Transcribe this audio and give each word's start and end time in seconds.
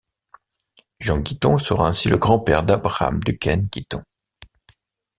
Jean 0.99 1.19
Guiton 1.21 1.59
sera 1.59 1.87
ainsi 1.87 2.09
le 2.09 2.17
grand-père 2.17 2.63
d'Abraham 2.63 3.21
Duquesne-Guitton. 3.23 4.01